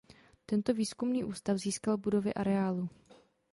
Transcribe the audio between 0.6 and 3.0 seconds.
výzkumný ústav získal budovy areálu.